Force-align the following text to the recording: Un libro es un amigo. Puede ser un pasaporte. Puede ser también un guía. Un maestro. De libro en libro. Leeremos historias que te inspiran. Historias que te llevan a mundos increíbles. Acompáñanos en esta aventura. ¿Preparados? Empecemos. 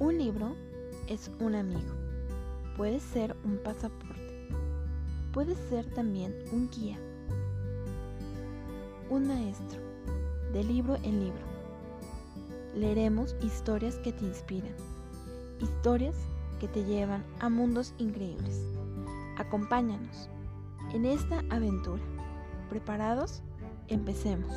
Un 0.00 0.16
libro 0.16 0.54
es 1.08 1.28
un 1.40 1.56
amigo. 1.56 1.92
Puede 2.76 3.00
ser 3.00 3.34
un 3.44 3.58
pasaporte. 3.58 4.48
Puede 5.32 5.56
ser 5.56 5.92
también 5.92 6.36
un 6.52 6.70
guía. 6.70 6.96
Un 9.10 9.26
maestro. 9.26 9.80
De 10.52 10.62
libro 10.62 10.94
en 11.02 11.18
libro. 11.18 11.42
Leeremos 12.76 13.34
historias 13.42 13.96
que 13.96 14.12
te 14.12 14.24
inspiran. 14.24 14.76
Historias 15.58 16.14
que 16.60 16.68
te 16.68 16.84
llevan 16.84 17.24
a 17.40 17.48
mundos 17.48 17.92
increíbles. 17.98 18.62
Acompáñanos 19.36 20.30
en 20.92 21.06
esta 21.06 21.42
aventura. 21.50 22.02
¿Preparados? 22.70 23.42
Empecemos. 23.88 24.52